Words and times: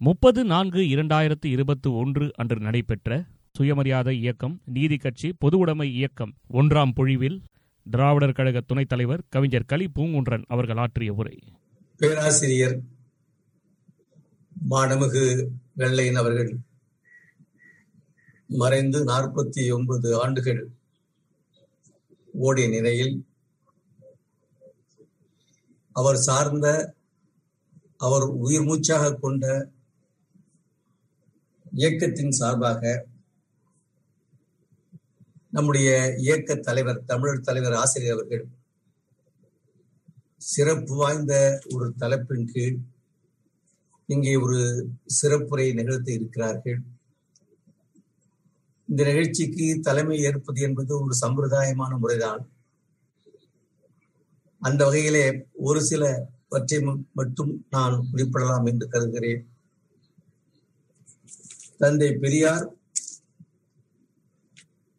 முப்பது 0.00 0.44
நான்கு 0.44 0.78
இரண்டாயிரத்து 0.78 1.46
இருபத்தி 1.46 1.88
ஒன்று 1.90 2.32
அன்று 2.36 2.56
நடைபெற்ற 2.60 3.10
சுயமரியாதை 3.54 4.20
இயக்கம் 4.20 4.60
நீதி 4.64 4.96
கட்சி 4.96 5.34
பொதுவுடைமை 5.44 5.82
இயக்கம் 5.90 6.32
ஒன்றாம் 6.52 6.92
பொழிவில் 6.94 7.38
திராவிடர் 7.86 8.32
கழக 8.32 8.60
துணைத் 8.60 8.88
தலைவர் 8.88 9.22
கவிஞர் 9.28 9.64
கலி 9.64 9.90
பூங்குன்றன் 9.94 10.44
அவர்கள் 10.46 10.76
ஆற்றிய 10.76 11.12
உரை. 11.12 11.36
பேராசிரியர் 12.00 12.76
மாணமிகு 14.70 15.24
வெள்ளையன் 15.72 16.14
அவர்கள் 16.14 16.50
மறைந்து 18.50 19.04
நாற்பத்தி 19.04 19.72
ஒன்பது 19.72 20.20
ஆண்டுகள் 20.20 20.60
ஓடிய 22.34 22.68
நிலையில் 22.68 23.14
அவர் 25.96 26.16
சார்ந்த 26.16 26.66
அவர் 28.00 28.22
உயிர் 28.22 28.62
மூச்சாக 28.62 29.14
கொண்ட 29.14 29.44
இயக்கத்தின் 31.76 32.30
சார்பாக 32.30 32.82
நம்முடைய 35.50 35.90
இயக்க 36.16 36.54
தலைவர் 36.54 37.04
தமிழர் 37.04 37.40
தலைவர் 37.40 37.72
ஆசிரியர் 37.72 38.14
அவர்கள் 38.14 38.44
சிறப்பு 40.36 40.94
வாய்ந்த 40.96 41.34
ஒரு 41.74 41.86
தலைப்பின் 41.98 42.48
கீழ் 42.52 42.76
இங்கே 44.08 44.34
ஒரு 44.36 44.58
சிறப்புரை 45.18 45.66
நிகழ்த்த 45.74 46.12
இருக்கிறார்கள். 46.12 46.78
இந்த 48.88 49.02
நிகழ்ச்சிக்கு 49.04 49.66
தலைமை 49.80 50.18
ஏற்பது 50.18 50.60
என்பது 50.60 50.92
ஒரு 51.02 51.14
சம்பிரதாயமான 51.20 51.92
முறைதான். 51.98 52.42
அந்த 54.62 54.80
வகையிலே 54.84 55.26
ஒரு 55.68 55.82
சில 55.82 56.04
மட்டும் 57.12 57.52
நான் 57.70 58.08
குறிப்பிடலாம் 58.10 58.64
என்று 58.64 58.86
கருதுகிறேன். 58.88 59.42
தந்தை 61.80 62.08
பெரியார் 62.22 62.66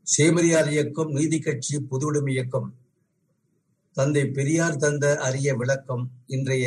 சேமரியார் 0.07 0.69
இயக்கம் 0.71 1.11
நீதி 1.11 1.39
கட்சி 1.39 1.75
பொதுவுடைமை 1.91 2.31
இயக்கம். 2.31 2.69
தந்தை 3.97 4.23
பெரியார் 4.37 4.77
தந்த 4.77 5.05
அரிய 5.27 5.55
விளக்கம் 5.55 6.03
இன்றைய 6.27 6.65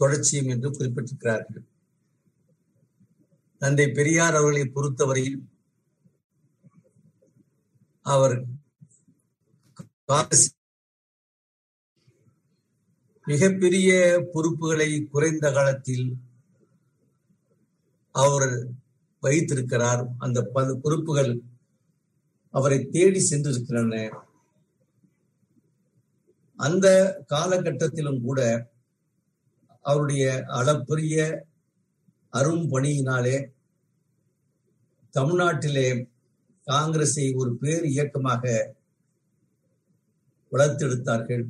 தொடர்ச்சியும் 0.00 0.50
என்று 0.54 0.68
குறிப்பிட்டிருக்கிறார்கள். 0.70 1.64
தந்தை 3.62 3.86
பெரியார் 3.90 4.34
அவர்களை 4.34 4.64
பொறுத்தவரையில் 4.76 5.38
அவர் 8.06 8.36
மிகப்பெரிய 13.26 13.90
பொறுப்புகளை 14.32 14.90
குறைந்த 15.12 15.46
காலத்தில் 15.52 16.06
அவர் 18.14 18.48
வைத்திருக்கிறார். 19.22 20.02
அந்த 20.18 20.38
பொறுப்புகள் 20.82 21.32
அவரை 22.54 22.78
தேடி 22.94 23.20
சென்றிருக்கின்றன. 23.30 23.96
அந்த 26.66 26.86
காலகட்டத்திலும் 27.32 28.20
கூட 28.26 28.40
அவருடைய 29.84 30.24
அளப்பரிய 30.58 31.16
அரும் 32.32 32.66
பணியினாலே 32.72 33.36
தமிழ்நாட்டிலே 35.14 35.88
காங்கிரஸை 36.66 37.24
ஒரு 37.40 37.50
பேர் 37.62 37.84
இயக்கமாக 37.92 38.44
வளர்த்தெடுத்தார்கள். 40.52 41.44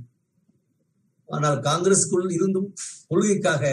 ஆனால் 1.28 1.58
காங்கிரஸுக்குள் 1.68 2.33
இருந்தும் 2.36 2.70
கொள்கைக்காக 3.10 3.64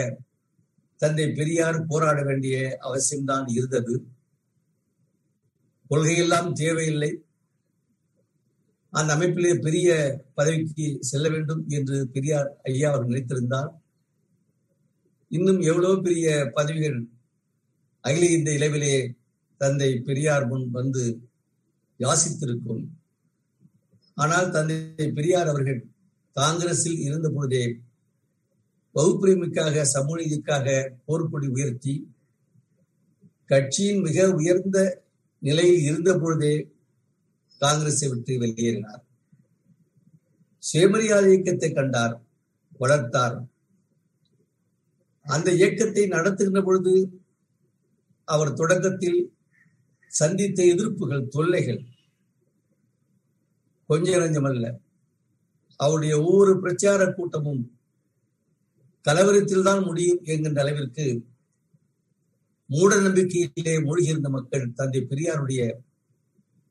தந்தை 1.00 1.26
பெரியார் 1.30 1.86
போராட 1.86 2.22
வேண்டிய 2.22 2.78
அவசியம்தான் 2.80 3.46
இருந்தது. 3.48 3.94
கொள்கையெல்லாம் 5.90 6.52
தேவையில்லை. 6.52 7.10
அந்த 8.92 9.10
அமைப்பிலே 9.16 9.52
பெரிய 9.60 9.88
பதவிக்கு 10.34 10.86
செல்ல 11.00 11.28
வேண்டும் 11.28 11.62
என்று 11.68 11.96
பெரியார் 12.08 12.48
ஐயா 12.62 12.88
அவர் 12.92 13.08
நினைத்திருந்தார். 13.08 13.70
இன்னும் 15.28 15.60
எவ்வளவு 15.60 16.02
பெரிய 16.02 16.28
பதவிகள் 16.54 16.98
அகில 18.04 18.26
இந்த 18.26 18.50
இளவிலே 18.52 18.94
தந்தை 19.60 19.90
பெரியார் 20.00 20.46
முன் 20.46 20.66
வந்து 20.70 21.04
யாசித்திருக்கும். 22.00 22.82
ஆனால் 24.16 24.50
தந்தை 24.50 25.10
பெரியார் 25.10 25.48
அவர்கள் 25.48 25.80
காங்கிரஸில் 26.36 26.98
இருந்த 26.98 27.28
பொழுதே 27.30 27.64
வகுப்புரிமைக்காக 28.94 29.82
சமூக 29.82 30.20
போர்க்கொடி 31.06 31.46
உயர்த்தி 31.46 31.94
கட்சியின் 33.44 34.00
மிக 34.00 34.30
உயர்ந்த 34.30 34.78
நிலையில் 35.38 35.82
இருந்த 35.82 36.18
பொழுதே 36.18 36.72
காங்கிரஸை 37.58 38.08
விட்டு 38.08 38.32
வெளியேறினார். 38.40 39.02
சுயமரியாதை 40.58 41.32
இயக்கத்தை 41.32 41.72
கண்டார் 41.72 42.14
வளர்த்தார். 42.78 43.36
அந்த 45.26 45.52
இயக்கத்தை 45.52 46.06
நடத்துகின்ற 46.06 46.62
பொழுது 46.62 47.20
அவர் 48.24 48.52
தொடக்கத்தில் 48.52 49.32
சந்தித்த 50.06 50.62
எதிர்ப்புகள் 50.64 51.28
தொல்லைகள் 51.28 51.82
கொஞ்சம் 53.86 54.20
நஞ்சமல்ல 54.20 54.66
அவருடைய 55.76 56.22
ஒவ்வொரு 56.22 56.60
பிரச்சார 56.60 57.12
கூட்டமும் 57.12 57.79
கலவரத்தில் 59.04 59.62
தான் 59.62 59.84
முடியும் 59.84 60.22
என்கின்ற 60.22 60.60
அளவிற்கு 60.60 61.04
மூட 62.70 62.94
நம்பிக்கையிலே 62.96 63.74
மூழ்கியிருந்த 63.80 64.28
மக்கள் 64.28 64.72
தந்தை 64.72 65.00
பெரியாருடைய 65.00 65.62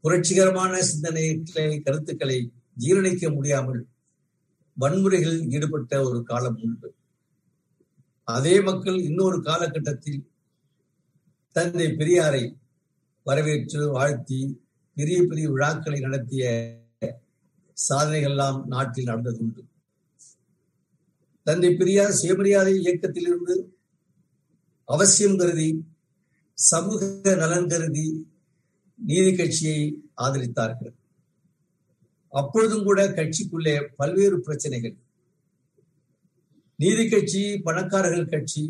புரட்சிகரமான 0.03 0.81
சிந்தனைகளை 0.81 1.81
கருத்துக்களை 1.81 2.51
ஜீரணிக்க 2.79 3.34
முடியாமல் 3.34 3.81
வன்முறைகளில் 4.78 5.50
ஈடுபட்ட 5.50 6.03
ஒரு 6.03 6.23
காலம் 6.23 6.59
உண்டு. 6.62 6.89
அதே 8.28 8.62
மக்கள் 8.62 8.97
இன்னொரு 9.00 9.41
காலகட்டத்தில் 9.41 10.22
தந்தை 11.51 11.88
பெரியாரை 11.88 12.56
வரவேற்று 13.25 13.88
வாழ்த்தி 13.91 14.39
பெரிய 14.97 15.23
பெரிய 15.23 15.50
விழாக்களை 15.50 16.00
நடத்திய 16.00 16.45
சாதனைகள்லாம் 17.78 18.66
நாட்டில் 18.66 19.06
நடந்தது 19.06 19.39
உண்டு 19.39 19.69
தந்தை 21.50 21.70
பெரியார் 21.76 22.18
சுயமரியாதை 22.22 22.74
இயக்கத்திலிருந்து 22.82 23.56
அவசியம் 24.90 25.38
கருதி 25.38 25.70
சமூக 26.58 27.02
நலன் 27.42 27.70
கருதி 27.72 28.08
நீதி 29.00 29.32
கட்சியை 29.36 29.82
ஆதரித்தார்கள். 30.24 30.94
அப்பொழுதும் 32.34 32.86
கூட 32.88 33.02
கட்சிக்குள்ளே 33.20 33.76
பல்வேறு 34.00 34.38
பிரச்சனைகள். 34.40 34.96
நீதி 36.80 37.06
கட்சி 37.10 37.44
பணக்காரர்கள் 37.68 38.31
கட்சி 38.34 38.64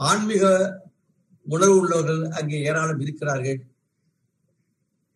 ஆன்மீக 0.00 0.44
உணர்வு 1.46 1.76
உள்ளவர்கள் 1.80 2.22
அங்கே 2.38 2.58
ஏராளம் 2.68 3.02
இருக்கிறார்கள். 3.04 3.60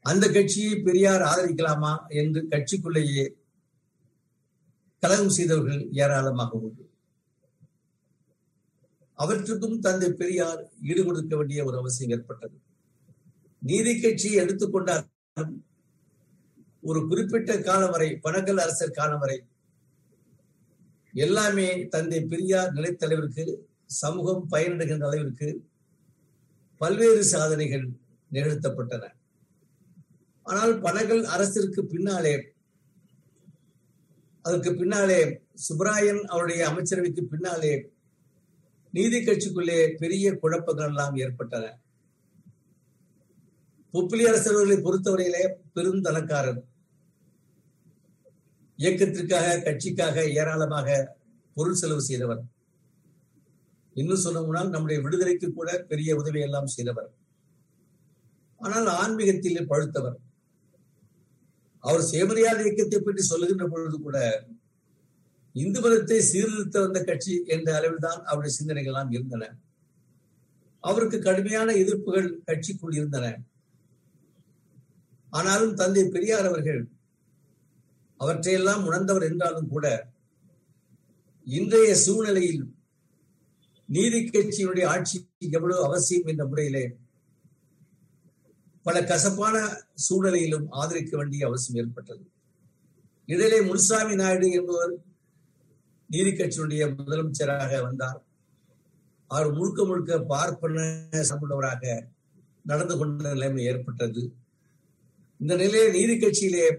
அந்த 0.05 0.25
கட்சியை 0.29 0.75
பெரியார் 0.87 1.25
ஆதரிக்கலாமா 1.31 1.93
என்று 2.21 2.41
கட்சிக்குள்ளேயே 2.53 3.27
கலகம் 5.03 5.35
செய்தவர்கள் 5.37 5.83
ஏராளமாக 6.03 6.59
உண்டு. 6.59 6.85
அவற்றுக்கும் 9.19 9.79
தந்தை 9.81 10.13
பெரியார் 10.13 10.61
ஈடுகொடுக்க 10.91 11.37
வேண்டிய 11.37 11.65
ஒரு 11.65 11.77
அவசியம் 11.77 12.13
ஏற்பட்டது. 12.17 12.57
நீதி 13.59 14.01
கட்சியை 14.01 14.37
எடுத்துக்கொண்டாலும் 14.45 15.53
ஒரு 16.81 17.01
குறிப்பிட்ட 17.09 17.61
காலம் 17.61 17.91
வரை 17.91 18.09
பனகல் 18.25 18.63
அரசர் 18.65 18.99
காலம் 19.01 19.19
வரை 19.19 19.37
எல்லாமே 21.15 21.69
தந்தை 21.89 22.21
பெரியார் 22.25 22.75
நிலைத்தலைவருக்கு 22.77 23.45
சமூகம் 24.01 24.43
பயனடைகின்ற 24.53 25.07
அளவிற்கு 25.09 25.49
பல்வேறு 26.81 27.25
சாதனைகள் 27.25 27.85
நிகழ்த்தப்பட்டன. 28.33 29.05
ஆனால் 30.47 30.73
பனகல் 30.87 31.25
அரசிற்கு 31.35 31.81
பின்னாலே 31.85 32.52
அதற்கு 34.45 34.71
பின்னாலே 34.75 35.21
சுப்ராயன் 35.67 36.23
அவருடைய 36.25 36.61
அமைச்சரவைக்கு 36.71 37.23
பின்னாலே 37.33 37.73
நீதி 38.95 39.19
கட்சிக்குள்ளே 39.19 39.79
பெரிய 39.97 40.35
குழப்பங்கள் 40.37 40.89
எல்லாம் 40.89 41.15
ஏற்பட்டன. 41.17 41.65
புப்பிலி 43.95 44.25
அரசர்களை 44.31 44.77
பொறுத்தவரையிலே 44.77 45.45
பெருந்தனக்காரர் 45.75 46.61
இயக்கத்திற்காக 48.79 49.57
கட்சிக்காக 49.67 50.25
ஏராளமாக 50.41 51.19
பொருள் 51.55 51.81
செலவு 51.81 52.03
செய்தவர். 52.03 52.43
இன்னும் 53.97 54.25
சொல்லணும்னால் 54.25 54.73
நம்முடைய 54.75 54.99
விடுதலைக்கு 55.03 55.49
கூட 55.53 55.71
பெரிய 55.91 56.17
உதவி 56.17 56.41
எல்லாம் 56.41 56.67
செய்தவர். 56.67 57.11
ஆனால் 58.61 58.87
ஆன்மீகத்தில் 58.87 59.71
பழுத்தவர். 59.73 60.19
அவர் 61.85 62.09
சேமரியாத 62.11 62.59
இயக்கத்தை 62.65 62.99
பற்றி 63.01 63.23
சொல்லுகின்ற 63.23 63.65
பொழுது 63.69 63.97
கூட 63.99 64.19
இந்து 65.55 65.79
மதத்தை 65.81 66.19
சீர்திருத்த 66.31 66.77
வந்த 66.81 66.99
கட்சி 67.05 67.33
என்ற 67.55 67.69
அளவில் 67.79 68.05
தான் 68.07 68.21
அவருடைய 68.29 68.53
சிந்தனைகள் 68.59 68.93
எல்லாம் 68.93 69.11
இருந்தன. 69.17 69.49
அவருக்கு 70.85 71.19
கடுமையான 71.19 71.69
எதிர்ப்புகள் 71.83 72.29
கட்சிக்குள் 72.49 72.97
இருந்தன. 72.99 73.27
ஆனாலும் 75.33 75.75
தந்தை 75.75 76.05
பெரியார் 76.09 76.49
அவர்கள் 76.51 76.81
அவற்றையெல்லாம் 78.21 78.83
உணர்ந்தவர் 78.89 79.29
என்றாலும் 79.31 79.71
கூட 79.75 79.87
இன்றைய 81.47 81.93
சூழ்நிலையில் 82.05 82.65
நீதி 83.89 84.19
கட்சியினுடைய 84.25 84.85
ஆட்சி 84.95 85.17
எவ்வளவு 85.59 85.81
அவசியம் 85.89 86.29
என்ற 86.33 86.45
முறையிலே 86.51 86.85
பல 88.83 89.05
கசப்பான 89.05 89.85
சூழ்நிலையிலும் 89.95 90.71
ஆதரிக்க 90.71 91.17
வேண்டிய 91.17 91.47
அவசியம் 91.47 91.87
ஏற்பட்டது. 91.87 92.31
இடையிலே 93.27 93.61
முனுசாமி 93.61 94.15
நாயுடு 94.15 94.51
என்பவர் 94.51 94.95
நீதி 96.07 96.31
கட்சியினுடைய 96.31 96.95
முதலமைச்சராக 96.95 97.83
வந்தார். 97.83 98.25
அவர் 99.27 99.53
முழுக்க 99.53 99.85
முழுக்க 99.85 100.19
பார்ப்பன 100.19 101.09
சார்ந்தவராக 101.13 102.03
நடந்து 102.65 102.99
கொண்ட 102.99 103.33
நிலைமை 103.33 103.65
ஏற்பட்டது. 103.65 104.33
இந்த 105.39 105.57
நிலையை 105.57 105.91
நீதி 105.91 106.27
கட்சியிலே 106.27 106.77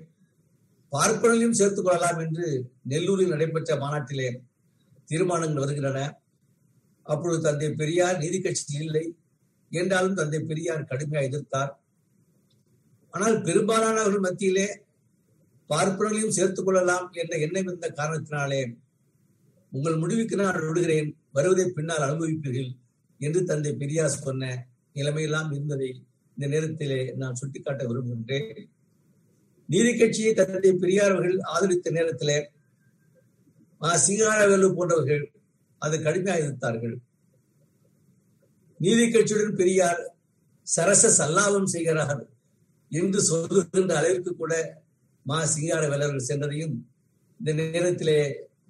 பார்ப்பனையும் 0.91 1.51
சேர்த்துக் 1.51 1.85
கொள்ளலாம் 1.85 2.17
என்று 2.17 2.71
நெல்லூரில் 2.83 3.29
நடைபெற்ற 3.29 3.75
மாநாட்டிலே 3.75 4.41
தீர்மானங்கள் 5.05 5.63
வருகின்றன. 5.63 6.19
அப்பொழுது 7.03 7.41
தந்தை 7.41 7.73
பெரியார் 7.73 8.17
நீதி 8.17 8.41
கட்சியில் 8.41 8.83
இல்லை. 8.83 9.17
என்றாலும் 9.69 10.15
தந்தை 10.15 10.39
பெரியார் 10.39 10.83
கடுமையாக 10.83 11.27
எதிர்த்தார். 11.27 11.82
ஆனால் 13.13 13.35
பெரும்பாலானவர்கள் 13.47 14.25
மத்தியிலே 14.27 14.67
பார்ப்பனர்களையும் 15.71 16.35
சேர்த்துக் 16.37 16.65
கொள்ளலாம் 16.65 17.05
என்ற 17.21 17.33
எண்ணம் 17.45 17.67
இருந்த 17.67 17.87
காரணத்தினாலே 17.99 18.61
உங்கள் 19.71 20.01
முடிவுக்கு 20.01 20.35
நான் 20.41 20.65
விடுகிறேன். 20.67 21.09
வருவதை 21.35 21.65
பின்னால் 21.75 22.05
அனுபவிப்பீர்கள் 22.07 22.71
என்று 23.19 23.39
தந்தை 23.49 23.71
பெரியார் 23.81 24.17
சொன்ன 24.25 24.49
நிலைமையெல்லாம் 24.95 25.49
இருந்ததை 25.55 25.89
இந்த 26.37 26.45
நேரத்திலே 26.53 26.99
நான் 27.21 27.39
சுட்டிக்காட்ட 27.41 27.81
விரும்புகின்றேன். 27.89 28.67
நீதி 29.69 29.91
கட்சியை 29.97 30.31
தந்தை 30.33 30.71
பெரியார் 30.83 31.13
அவர்கள் 31.13 31.39
ஆதரித்த 31.53 31.95
நேரத்திலே 31.97 32.37
சிங்காரவேலு 34.05 34.67
போன்றவர்கள் 34.75 35.23
அதை 35.81 35.97
கடுமையாக 36.01 36.43
எதிர்த்தார்கள். 36.43 36.95
நீதி 38.79 39.05
கட்சியுடன் 39.05 39.59
பெரியார் 39.61 40.01
சரச 40.67 41.03
சல்லாபம் 41.17 41.73
செய்கிறார். 41.73 42.23
என்று 42.99 43.19
சொல்லுகின்ற 43.21 43.91
அளவிற்கு 43.97 44.31
கூட 44.35 44.53
மா 45.25 45.37
சிங்கார 45.45 45.83
வேலர்கள் 45.87 46.27
சென்றதையும் 46.27 46.75
இந்த 47.39 47.51
நேரத்திலே 47.53 48.17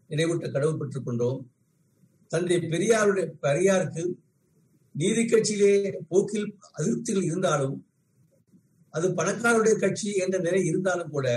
நினைவூட்ட 0.10 0.52
கடவுள் 0.52 0.78
பெற்றுக் 0.78 1.06
கொண்டோம். 1.06 1.40
தந்தை 2.32 2.58
பெரியாருடைய 2.74 3.26
பெரியாருக்கு 3.42 4.04
நீதி 4.96 5.24
கட்சியிலே 5.26 5.74
போக்கில் 6.08 6.48
அதிருப்திகள் 6.78 7.28
இருந்தாலும் 7.30 7.76
அது 8.94 9.08
பணக்காரருடைய 9.10 9.76
கட்சி 9.80 10.10
என்ற 10.16 10.38
நிலை 10.38 10.62
இருந்தாலும் 10.66 11.10
கூட 11.10 11.28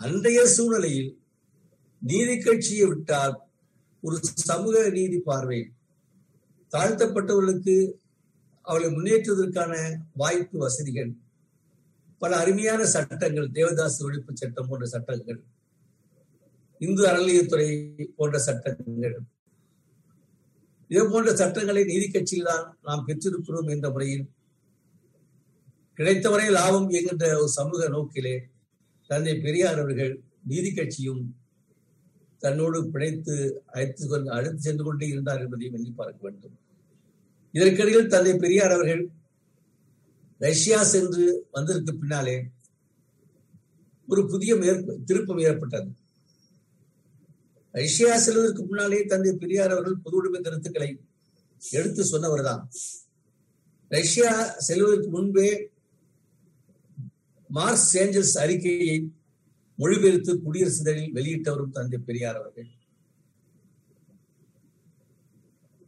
அன்றைய 0.00 0.40
சூழ்நிலையில் 0.46 1.10
நீதி 2.02 2.34
கட்சியை 2.38 2.86
விட்டால் 2.88 3.34
ஒரு 4.02 4.16
சமூக 4.48 4.76
நீதி 4.88 5.18
பார்வை 5.20 5.60
தாழ்த்தப்பட்டவர்களுக்கு 6.72 7.76
அவளை 8.64 8.88
முன்னேற்றுவதற்கான 8.88 9.72
வாய்ப்பு 10.14 10.56
வசதிகள். 10.58 11.10
பல 12.20 12.32
அருமையான 12.42 12.80
சட்டங்கள் 12.94 13.48
தேவதாஸ் 13.56 14.00
ஒழிப்பு 14.06 14.32
சட்டம் 14.40 14.68
போன்ற 14.70 14.86
சட்டங்கள் 14.94 15.40
இந்து 16.80 17.02
அறநிலையத்துறை 17.10 17.68
போன்ற 18.18 18.36
சட்டங்கள். 18.48 19.16
இதே 20.90 21.02
போன்ற 21.12 21.30
சட்டங்களை 21.40 21.82
நீதி 21.90 22.06
கட்சியில் 22.08 22.48
தான் 22.50 22.64
நாம் 22.88 23.04
பெற்றிருக்கிறோம் 23.08 23.68
என்ற 23.74 23.86
முறையில் 23.94 24.24
கிடைத்தவரை 25.98 26.46
லாபம் 26.56 26.88
என்கின்ற 26.98 27.26
ஒரு 27.40 27.50
சமூக 27.58 27.88
நோக்கிலே 27.94 28.34
தந்தை 29.10 29.34
பெரியார் 29.44 29.80
அவர்கள் 29.82 30.14
நீதி 30.50 30.70
கட்சியும் 30.72 31.22
தன்னோடு 32.42 32.78
பிணைத்து 32.92 33.34
அழைத்து 33.72 34.04
கொண்டு 34.12 34.28
அழைத்து 34.36 34.60
சென்று 34.66 34.84
கொண்டே 34.84 35.06
இருந்தார் 35.14 35.42
என்பதையும் 35.44 35.76
எண்ணி 35.78 35.90
பார்க்க 36.00 36.26
வேண்டும். 36.26 36.54
இதற்கிடையில் 37.54 38.12
தந்தை 38.14 38.32
பெரியார் 38.44 38.74
அவர்கள் 38.76 39.02
ரஷ்யா 40.40 40.78
சென்று 40.92 41.24
வந்ததற்கு 41.54 41.92
பின்னாலே 42.02 42.36
ஒரு 44.08 44.22
புதிய 44.30 44.52
திருப்பம் 45.08 45.42
ஏற்பட்டது. 45.48 45.90
ரஷ்யா 47.74 48.12
செல்வதற்கு 48.24 48.62
முன்னாலே 48.70 48.98
தந்தை 49.10 49.32
பெரியார் 49.42 49.74
அவர்கள் 49.74 50.02
பொது 50.04 50.16
உடைமை 50.20 50.40
கருத்துக்களை 50.40 50.88
எடுத்து 51.62 52.02
சொன்னவர் 52.12 52.42
தான் 52.48 52.62
ரஷ்யா 53.90 54.32
செல்வதற்கு 54.68 55.08
முன்பே 55.16 55.48
மார்க்ஸ் 57.50 57.92
ஏஞ்சல்ஸ் 58.02 58.36
அறிக்கையை 58.42 58.96
மொழிபெயர்த்து 59.78 60.32
குடியரசுதழில் 60.44 61.14
வெளியிட்டவரும் 61.16 61.76
தந்தை 61.76 61.98
பெரியார் 62.08 62.38
அவர்கள். 62.40 62.68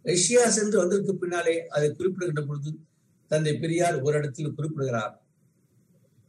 ரஷ்யா 0.05 0.45
சென்று 0.57 0.77
வந்ததற்கு 0.83 1.15
பின்னாலே 1.23 1.57
அதை 1.75 1.89
குறிப்பிடுகின்ற 1.91 2.43
பொழுது 2.47 2.71
தந்தை 3.33 3.53
பெரியார் 3.63 3.97
ஒரு 4.07 4.15
இடத்தில் 4.21 4.55
குறிப்பிடுகிறார். 4.57 5.15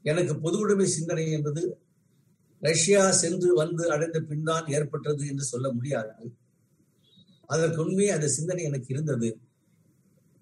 எனக்கு 0.05 0.33
பொது 0.45 0.57
உடைமை 0.63 0.87
சிந்தனை 0.97 1.25
என்பது 1.37 1.61
ரஷ்யா 2.61 3.01
சென்று 3.21 3.49
வந்து 3.53 3.83
அடைந்த 3.93 4.19
பின் 4.29 4.47
தான் 4.49 4.67
ஏற்பட்டது 4.77 5.23
என்று 5.31 5.45
சொல்ல 5.53 5.67
முடியாது. 5.71 6.13
அதற்கு 7.49 7.79
உண்மையே 7.85 8.11
அந்த 8.17 8.27
சிந்தனை 8.27 8.63
எனக்கு 8.63 8.89
இருந்தது. 8.93 9.29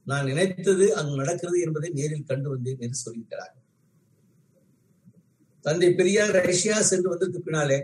நான் 0.08 0.28
நினைத்தது 0.30 0.86
அங்கு 1.00 1.16
நடக்கிறது 1.16 1.58
என்பதை 1.66 1.90
நேரில் 1.98 2.30
கண்டு 2.30 2.48
வந்தேன் 2.50 2.84
என்று 2.86 2.98
சொல்லியிருக்கிறார் 3.06 3.56
தந்தை 5.66 5.90
பெரியார் 5.94 6.38
ரஷ்யா 6.46 6.78
சென்று 6.81 7.07
வந்ததற்கு 7.10 7.40
பின்னாலே 7.40 7.80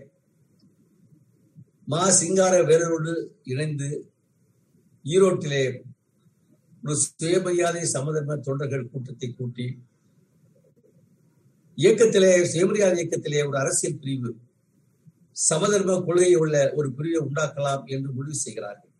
மா 1.83 2.03
சிங்கார 2.19 2.53
வேலரோடு 2.63 3.11
இணைந்து 3.43 3.89
ஈரோட்டிலே 5.05 5.61
ஒரு 6.87 6.95
சுயமரியாதை 6.95 7.85
சமதர்ம 7.85 8.35
தொண்டர்கள் 8.35 8.89
கூட்டத்தை 8.89 9.31
கூட்டி 9.31 9.77
இயக்கத்திலே 11.75 12.43
சுயமரியாதை 12.43 12.97
இயக்கத்திலே 12.97 13.47
ஒரு 13.47 13.57
அரசியல் 13.57 13.99
பிரிவு 13.99 14.35
சமதர்ம 15.31 16.01
கொள்கையை 16.01 16.35
உள்ள 16.35 16.71
ஒரு 16.75 16.91
பிரிவை 16.91 17.27
உண்டாக்கலாம் 17.27 17.85
என்று 17.85 18.11
முடிவு 18.11 18.35
செய்கிறார்கள். 18.35 18.91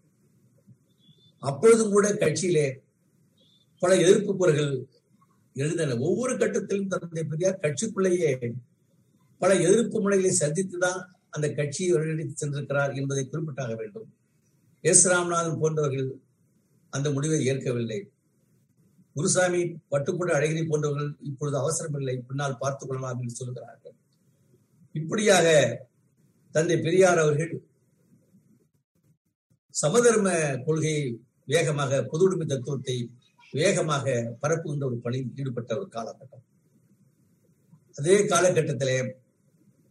அப்பொழுதும் 1.39 1.89
கூட 1.89 2.13
கட்சியிலே 2.13 2.79
பல 3.79 3.95
எதிர்ப்பு 3.95 4.35
குரல்கள் 4.35 4.87
எழுந்தன. 5.53 5.97
ஒவ்வொரு 5.97 6.33
கட்டத்திலும் 6.33 6.87
தந்தை 6.87 7.23
பெரியார் 7.23 7.59
கட்சிக்குள்ளேயே 7.61 8.53
பல 9.37 9.56
எதிர்ப்பு 9.56 10.01
முறைகளை 10.01 10.37
சந்தித்துதான் 10.39 11.01
அந்த 11.29 11.53
கட்சியை 11.53 11.94
ஒருங்கிணைத்து 11.94 12.33
சென்றிருக்கிறார் 12.41 12.95
என்பதை 12.95 13.29
குறிப்பிட்டாக 13.31 13.75
வேண்டும். 13.75 14.13
எஸ். 14.81 15.07
ராமநாதன் 15.07 15.59
போன்றவர்கள் 15.59 16.25
அந்த 16.89 17.11
முடிவை 17.11 17.45
ஏற்கவில்லை. 17.45 18.11
குருசாமி 19.13 19.63
பட்டுக்கூட 19.63 20.31
அழகிரி 20.33 20.67
போன்றவர்கள் 20.67 21.15
இப்பொழுது 21.21 21.57
அவசரமில்லை. 21.57 22.17
பின்னால் 22.17 22.57
பார்த்துக் 22.57 22.89
கொள்ளலாம் 22.89 23.21
என்று 23.21 23.35
சொல்கிறார்கள் 23.35 23.94
இப்படியாக 24.94 25.47
தந்தை 26.51 26.81
பெரியார் 26.81 27.17
அவர்கள் 27.17 27.61
சமதர்ம 29.69 30.57
கொள்கையை 30.57 31.21
வேகமாக 31.45 32.03
பொது 32.03 32.23
உடைமை 32.23 32.47
தத்துவத்தை 32.47 33.11
வேகமாக 33.51 34.37
பரப்புகின்ற 34.41 34.85
ஒரு 34.85 34.97
பணியில் 34.97 35.31
ஈடுபட்ட 35.35 35.77
ஒரு 35.77 35.87
காலகட்டம். 35.91 36.45
அதே 37.95 38.17
காலகட்டத்திலே 38.17 39.15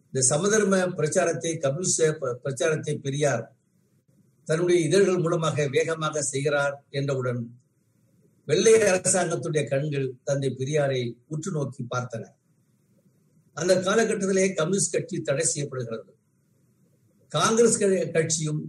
இந்த 0.04 0.20
சமதர்ம 0.20 0.94
பிரச்சாரத்தை 0.94 1.58
கம்யூனிஸ்ட 1.58 2.32
பிரச்சாரத்தை 2.32 2.98
பெரியார் 2.98 3.55
தன்னுடைய 4.48 4.78
இதழ்கள் 4.86 5.22
மூலமாக 5.24 5.66
வேகமாக 5.76 6.22
செய்கிறார் 6.32 6.74
என்றவுடன் 6.98 7.40
வெள்ளை 8.48 8.74
அரசாங்கத்துடைய 8.90 9.62
கண்கள் 9.70 10.08
தந்தை 10.24 10.50
பெரியாரை 10.58 11.00
உற்று 11.32 11.50
நோக்கி 11.56 11.82
பார்த்தன. 11.94 12.24
அந்த 13.56 13.72
காலகட்டத்திலே 13.86 14.44
கம்யூனிஸ்ட் 14.58 14.94
கட்சி 14.94 15.16
தடை 15.20 15.44
செய்யப்படுகிறது. 15.44 16.10
காங்கிரஸ் 17.32 17.78
கட்சியும் 18.16 18.62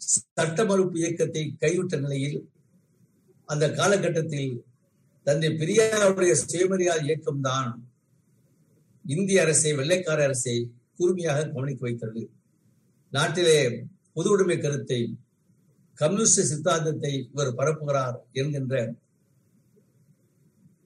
சட்ட 0.00 0.58
மறுப்பு 0.64 0.96
இயக்கத்தை 1.02 1.42
கைவிட்ட 1.62 1.96
நிலையில் 2.04 2.38
அந்த 3.48 3.64
காலகட்டத்தில் 3.78 4.52
தந்தை 5.26 5.50
பெரியாருடைய 5.60 6.32
சுயமரியாதை 6.42 7.04
இயக்கம் 7.08 7.42
தான் 7.48 7.70
இந்திய 9.04 9.42
அரசை 9.44 9.72
வெள்ளைக்கார 9.80 10.20
அரசை 10.28 10.56
கூர்மையாக 10.96 11.46
கவனிக்க 11.52 11.82
வைத்தது. 11.86 12.22
நாட்டிலே 13.12 13.58
பொது 14.16 14.30
உடைமை 14.30 14.56
கருத்தை 14.58 15.00
கம்யூனிஸ்ட் 15.98 16.50
சித்தாந்தத்தை 16.50 17.12
இவர் 17.32 17.50
பரப்புகிறார் 17.58 18.16
என்கின்ற 18.32 18.74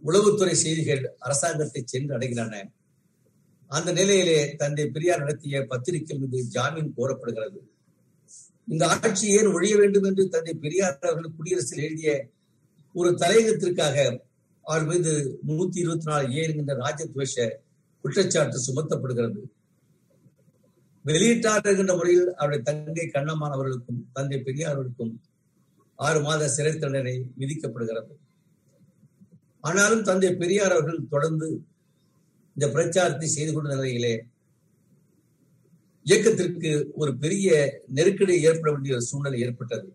உளவுத்துறை 0.02 0.54
செய்திகள் 0.64 1.02
அரசாங்கத்தை 1.18 1.82
சென்று 1.84 2.12
அடைகின்றன. 2.16 2.54
அந்த 3.70 3.92
நிலையிலே 3.92 4.54
தந்தை 4.56 4.84
பெரியார் 4.90 5.18
நடத்திய 5.18 5.66
பத்திரிகை 5.66 6.16
மீது 6.18 6.38
ஜாமீன் 6.46 6.90
கோரப்படுகிறது. 6.96 7.60
இந்த 8.68 8.82
ஆட்சி 8.86 9.26
ஏன் 9.38 9.46
ஒழிய 9.46 9.74
வேண்டும் 9.76 10.02
என்று 10.02 10.28
தந்தை 10.28 10.54
பெரியார் 10.54 10.98
அவர்கள் 11.00 11.36
குடியரசில் 11.36 11.84
எழுதிய 11.86 12.12
ஒரு 12.94 13.10
தலையகத்திற்காக 13.10 13.96
அவர் 14.60 14.84
மீது 14.84 15.12
நூத்தி 15.48 15.78
இருபத்தி 15.82 16.06
நாலு 16.10 16.26
ஏ 16.34 16.42
என்கின்ற 16.42 16.74
ராஜத்வேஷ 16.74 17.34
குற்றச்சாட்டு 18.04 18.58
சுமத்தப்படுகிறது. 18.66 19.40
வெளியிட்டார் 21.06 21.68
என்கின்ற 21.70 21.94
முறையில் 21.96 22.28
அவருடைய 22.38 22.60
தங்கை 22.68 23.06
கண்ணம்மான் 23.06 23.54
அவர்களுக்கும் 23.56 24.00
தந்தை 24.12 24.38
பெரியார்களுக்கும் 24.38 25.12
ஆறு 25.98 26.20
மாத 26.20 26.48
சிறை 26.48 26.72
தண்டனை 26.76 27.14
விதிக்கப்படுகிறது. 27.40 28.12
ஆனாலும் 29.64 30.02
தந்தை 30.02 30.30
பெரியார் 30.34 30.74
அவர்கள் 30.76 31.10
தொடர்ந்து 31.10 31.48
இந்த 32.56 32.66
பிரச்சாரத்தை 32.74 33.28
செய்து 33.28 33.52
கொண்ட 33.52 33.68
நிலையிலே 33.74 34.14
இயக்கத்திற்கு 36.06 36.70
ஒரு 36.94 37.12
பெரிய 37.16 37.54
நெருக்கடி 37.88 38.34
ஏற்பட 38.48 38.70
வேண்டிய 38.72 38.98
சூழ்நிலை 39.00 39.38
ஏற்பட்டது. 39.46 39.88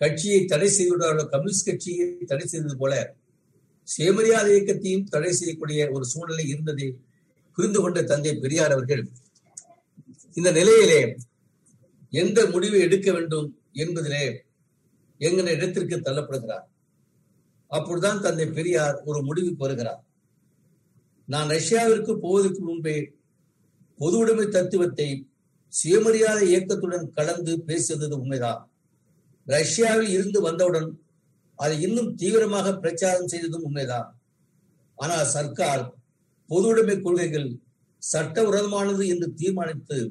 கட்சியை 0.00 0.40
தடை 0.44 0.68
செய்துவிட்டார்கள் 0.68 1.32
கம்யூனிஸ்ட் 1.32 1.68
கட்சியை 1.70 2.06
தடை 2.24 2.46
செய்தது 2.46 2.76
போல 2.76 2.94
சுயமரியாதை 3.88 4.50
இயக்கத்தையும் 4.54 5.08
தடை 5.08 5.32
செய்யக்கூடிய 5.32 5.88
ஒரு 5.90 6.04
சூழ்நிலை 6.04 6.44
இருந்ததை 6.52 6.86
புரிந்து 7.58 7.80
கொண்ட 7.80 8.00
தந்தை 8.02 8.32
பெரியார் 8.36 8.74
அவர்கள் 8.76 9.02
இந்த 10.34 10.50
நிலையிலே 10.52 11.00
எந்த 12.10 12.46
முடிவை 12.46 12.80
எடுக்க 12.80 13.12
வேண்டும் 13.12 13.48
என்பதிலே 13.72 14.24
எங்கள் 15.18 15.46
இடத்திற்கு 15.46 15.96
தள்ளப்படுகிறார். 15.96 16.66
அப்பொழுதுதான் 17.66 18.20
தந்தை 18.20 18.46
பெரியார் 18.46 18.96
ஒரு 19.04 19.22
முடிவுக்கு 19.22 19.64
வருகிறார். 19.64 20.00
நான் 21.24 21.48
ரஷ்யாவிற்கு 21.48 22.12
போவதற்கு 22.18 22.60
முன்பே 22.60 23.14
பொது 23.98 24.16
உடைமை 24.18 24.46
தத்துவத்தை 24.48 25.26
சுயமரியாதை 25.68 26.48
இயக்கத்துடன் 26.48 27.10
கலந்து 27.10 27.52
பேசியது 27.62 28.18
உண்மைதான். 28.18 28.70
ரஷ்யாவில் 29.46 30.08
இருந்து 30.08 30.40
வந்தவுடன் 30.40 30.88
அதை 31.54 31.80
இன்னும் 31.82 32.14
தீவிரமாக 32.14 32.76
பிரச்சாரம் 32.78 33.28
செய்ததும் 33.28 33.62
உண்மைதான். 33.62 34.08
ஆனால் 34.96 35.26
சர்க்கார் 35.26 35.84
பொது 36.46 36.66
உடைமை 36.66 37.00
கொள்கைகள் 37.00 37.48
சட்டவிரோதமானது 38.02 39.08
என்று 39.08 39.34
தீர்மானித்து 39.34 40.10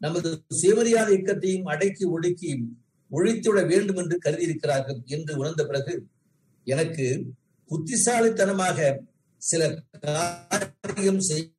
நமது 0.00 0.40
சுயமரியாதை 0.54 1.14
இயக்கத்தையும் 1.14 1.66
அடக்கி 1.66 2.06
ஒடுக்கி 2.06 2.66
ஒழித்துவிட 3.10 3.66
வேண்டும் 3.66 3.96
என்று 3.96 4.18
கருதியிருக்கிறார்கள் 4.18 5.02
என்று 5.06 5.36
உணர்ந்த 5.36 5.64
பிறகு 5.64 6.06
எனக்கு 6.66 7.28
புத்திசாலித்தனமாக 7.70 9.04
சில 9.42 9.80
காரியம் 10.04 11.20
செய்ய 11.20 11.50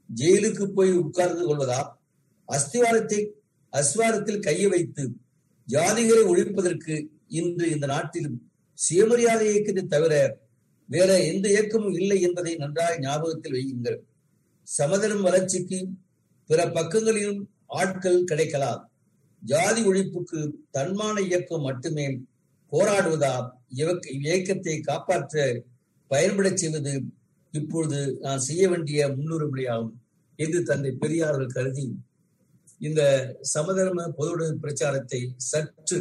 ஜெயிலுக்கு 0.09 0.73
போய் 0.73 1.01
உட்கார்ந்து 1.01 1.47
கொள்வதா? 1.47 1.97
அஸ்திவாரத்தை 2.49 3.35
அஸ்வாரத்தில் 3.73 4.41
கையை 4.41 4.67
வைத்து 4.67 5.09
ஜாதிகளை 5.69 6.25
ஒழிப்பதற்கு 6.25 7.16
இன்று 7.31 7.71
இந்த 7.71 7.87
நாட்டிலும் 7.87 8.39
சுயமரியாதை 8.79 9.47
இயக்கத்தை 9.53 9.85
தவிர 9.87 10.15
வேற 10.89 11.19
எந்த 11.25 11.49
இயக்கமும் 11.49 11.93
இல்லை 11.93 12.23
என்பதை 12.23 12.57
நன்றாக 12.57 12.99
ஞாபகத்தில் 12.99 13.53
வையுங்கள். 13.53 13.99
சமதனம் 14.69 15.23
வளர்ச்சிக்கு 15.23 15.79
பிற 16.51 16.67
பக்கங்களிலும் 16.67 17.49
ஆட்கள் 17.67 18.25
கிடைக்கலாம். 18.25 18.89
ஜாதி 19.43 19.83
ஒழிப்புக்கு 19.83 20.41
தன்மான 20.71 21.17
இயக்கம் 21.21 21.61
மட்டுமே 21.61 22.07
போராடுவதா 22.73 23.35
இயக்கத்தை 24.21 24.81
காப்பாற்ற 24.81 25.63
பயன்பட 26.09 26.49
செய்வது 26.55 26.93
இப்பொழுது 27.55 28.19
நான் 28.21 28.39
செய்ய 28.39 28.69
வேண்டிய 28.69 29.09
முன்னுரிமையாகும் 29.09 29.95
என்று 30.37 30.63
தந்தை 30.63 30.91
பெரியார்கள் 30.91 31.47
கருதி 31.47 31.87
இந்த 32.79 33.03
சமதர்ம 33.43 34.09
பொது 34.09 34.59
பிரச்சாரத்தை 34.61 35.35
சற்று 35.37 36.01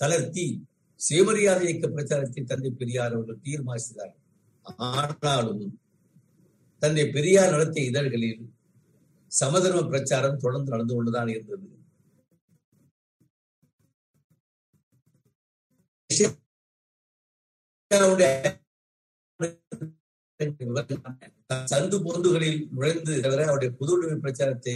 தளர்த்தி 0.00 0.44
சுயமரியாதை 1.00 1.64
இயக்க 1.68 1.86
பிரச்சாரத்தை 1.88 2.42
தந்தை 2.44 2.70
பெரியார் 2.70 3.14
அவர்கள் 3.16 3.44
தீர்மானித்தார். 3.46 4.14
ஆனாலும் 4.88 5.64
தந்தை 6.82 7.04
பெரியார் 7.16 7.52
நடத்திய 7.54 7.90
இதழ்களில் 7.90 8.42
சமதர்ம 9.32 9.80
பிரச்சாரம் 9.88 10.42
தொடர்ந்து 10.44 10.72
நடந்து 10.74 10.94
கொண்டுதான் 10.94 11.30
இருந்தது. 11.34 11.68
சந்து 21.72 21.96
பொந்துகளில் 22.04 22.60
நுழைந்து 22.74 23.12
தவிர 23.24 23.40
அவருடைய 23.46 23.70
புது 23.78 23.94
பிரச்சாரத்தை 24.24 24.74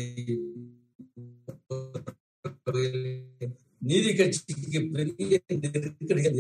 நீதி 3.89 4.11
கட்சிக்கு 4.19 4.81
பெரிய 4.95 5.39
நெருக்கடிகள் 5.63 6.37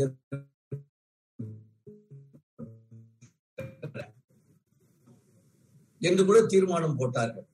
என்று 6.01 6.23
கூட 6.29 6.39
தீர்மானம் 6.53 6.97
போட்டார்கள். 7.01 7.47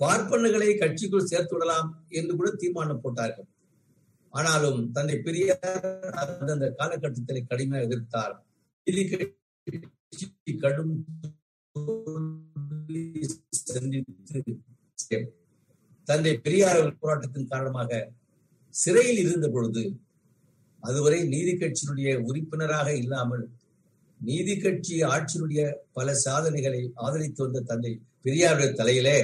பார்ப்பனர்களை 0.00 0.68
கட்சிக்குள் 0.80 1.30
சேர்த்து 1.30 1.54
விடலாம் 1.54 1.88
என்று 2.18 2.32
கூட 2.38 2.50
தீர்மானம் 2.62 3.02
போட்டார்கள். 3.04 3.48
ஆனாலும் 4.34 4.80
தந்தை 4.96 5.16
பெரியார் 5.26 6.08
அந்தந்த 6.22 6.66
காலகட்டத்தில் 6.78 7.48
கடுமையாக 7.50 7.86
எதிர்த்தார். 7.88 8.34
கடும் 10.62 10.94
சந்தித்து 13.74 14.38
தந்தை 16.08 16.32
பெரியார் 16.44 16.80
போராட்டத்தின் 17.00 17.50
காரணமாக 17.52 17.90
சிறையில் 18.74 19.18
இருந்த 19.18 19.46
பொழுது 19.48 19.82
அதுவரை 20.82 21.20
நீதி 21.24 21.52
கட்சியினுடைய 21.52 22.10
உறுப்பினராக 22.28 22.88
இல்லாமல் 22.94 23.44
நீதி 24.20 24.54
கட்சி 24.56 24.94
ஆட்சியினுடைய 25.04 25.62
பல 25.92 26.14
சாதனைகளை 26.14 26.80
ஆதரித்து 26.94 27.40
வந்த 27.44 27.60
தந்தை 27.60 27.92
பெரியாருடைய 28.24 28.70
தலையிலே 28.72 29.18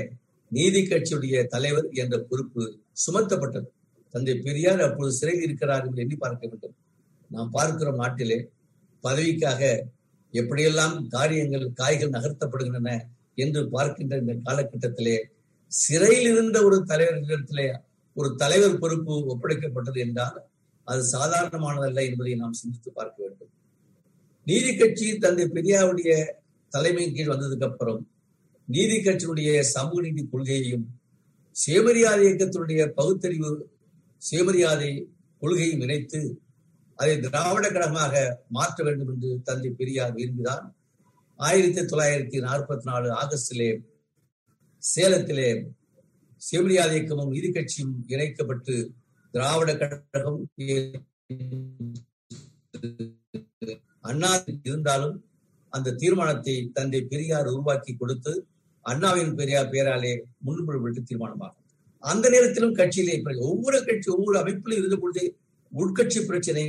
நீதி 0.52 0.80
கட்சியுடைய 0.82 1.36
தலைவர் 1.46 1.88
என்ற 1.92 2.16
பொறுப்பு 2.28 2.62
சுமத்தப்பட்டது. 3.06 3.68
தந்தை 4.14 4.34
பெரியார் 4.38 4.80
அப்பொழுது 4.80 5.14
சிறையில் 5.16 5.42
இருக்கிறார் 5.42 5.86
என்று 5.86 6.02
எண்ணி 6.02 6.16
பார்க்க 6.16 6.42
வேண்டும். 6.46 6.74
நாம் 7.30 7.50
பார்க்கிற 7.50 7.90
நாட்டிலே 7.92 8.38
பதவிக்காக 9.04 9.60
எப்படியெல்லாம் 10.34 10.94
காரியங்கள் 11.08 11.66
காய்கள் 11.72 12.14
நகர்த்தப்படுகின்றன 12.16 12.90
என்று 13.34 13.60
பார்க்கின்ற 13.68 14.16
இந்த 14.16 14.34
காலகட்டத்திலே 14.46 15.16
சிறையில் 15.72 16.28
இருந்த 16.32 16.56
ஒரு 16.64 16.76
தலைவர்களிடத்திலே 16.86 17.66
ஒரு 18.16 18.28
தலைவர் 18.34 18.78
பொறுப்பு 18.78 19.14
ஒப்படைக்கப்பட்டது 19.32 20.00
என்றால் 20.06 20.38
அது 20.88 21.00
சாதாரணமானதல்ல 21.12 22.02
என்பதை 22.08 22.34
நாம் 22.34 22.52
சிந்தித்து 22.52 22.90
பார்க்க 22.92 23.22
வேண்டும். 23.22 23.52
நீதி 24.46 24.70
கட்சி 24.76 25.06
தந்தை 25.18 25.44
பெரியாருடைய 25.46 26.10
தலைமையின் 26.72 27.14
கீழ் 27.14 27.28
வந்ததுக்கு 27.28 27.68
அப்புறம் 27.70 28.00
நீதி 28.68 28.96
கட்சியினுடைய 28.96 29.60
சமூக 29.74 30.00
நீதி 30.00 30.22
கொள்கையையும் 30.32 30.86
சுயமரியாதை 31.56 32.22
இயக்கத்தினுடைய 32.26 32.82
பகுத்தறிவு 32.98 33.50
சுயமரியாதை 34.22 34.90
கொள்கையும் 35.40 35.80
இணைத்து 35.80 36.20
அதை 36.98 37.14
திராவிட 37.20 37.66
கழகமாக 37.68 38.14
மாற்ற 38.48 38.84
வேண்டும் 38.84 39.10
என்று 39.12 39.30
தந்தை 39.42 39.70
பெரியார் 39.70 40.12
விரும்பினார். 40.12 40.64
ஆயிரத்தி 41.38 41.82
தொள்ளாயிரத்தி 41.82 42.38
நாற்பத்தி 42.46 42.86
நாலு 42.90 43.08
ஆகஸ்டிலே 43.22 43.70
சேலத்திலே 44.82 45.50
சுயமரியாதை 46.42 46.94
இயக்கமும் 46.96 47.28
நீதி 47.28 47.52
கட்சியும் 47.52 47.94
இணைக்கப்பட்டு 48.06 48.74
திராவிட 49.34 49.70
கழகம் 49.76 50.40
அண்ணா 54.00 54.30
இருந்தாலும் 54.62 55.24
அந்த 55.68 55.92
தீர்மானத்தை 55.92 56.70
தந்தை 56.72 57.00
பெரியார் 57.02 57.46
உருவாக்கி 57.46 57.96
கொடுத்து 57.96 58.46
அண்ணாவின் 58.82 59.34
பெரியார் 59.34 59.70
பெயராலே 59.70 60.12
முன்மொழிவிட்டு 60.46 61.00
தீர்மானமாகும். 61.08 61.64
அந்த 61.98 62.28
நேரத்திலும் 62.28 62.74
கட்சியிலே 62.74 63.14
ஒவ்வொரு 63.38 63.84
கட்சி 63.84 64.08
ஒவ்வொரு 64.10 64.38
அமைப்பிலும் 64.38 64.78
இருந்த 64.78 64.96
பொழுதே 64.96 65.24
உட்கட்சி 65.72 66.20
பிரச்சனை 66.26 66.64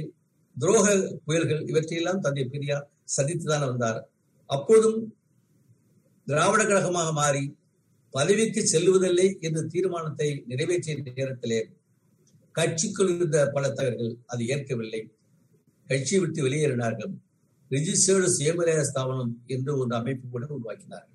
துரோக 0.55 0.87
புயல்கள் 1.25 1.61
இவற்றையெல்லாம் 1.67 2.19
தந்தை 2.19 2.45
பெரியார் 2.45 2.89
சந்தித்துதான் 3.17 3.67
வந்தார். 3.67 3.99
அப்போதும் 4.45 4.99
திராவிட 6.25 6.65
கழகமாக 6.65 7.11
மாறி 7.11 7.43
பதவிக்கு 8.13 8.61
செல்லுவதில்லை 8.73 9.27
என்ற 9.39 9.61
தீர்மானத்தை 9.73 10.27
நிறைவேற்றிய 10.45 10.95
நேரத்திலே 11.19 11.59
கட்சிக்குள் 12.55 13.11
இருந்த 13.15 13.37
பல 13.55 13.63
தலைவர்கள் 13.69 14.13
அது 14.25 14.43
ஏற்கவில்லை. 14.45 15.01
கட்சியை 15.89 16.19
விட்டு 16.21 16.39
வெளியேறினார்கள். 16.47 17.11
ரிஜிஸ்டர்டு 17.71 18.27
சுயமரியாதை 18.37 18.83
ஸ்தாபனம் 18.83 19.33
என்று 19.45 19.71
ஒரு 19.77 19.95
அமைப்பு 19.95 20.25
கூட 20.27 20.45
உருவாக்கினார்கள். 20.47 21.13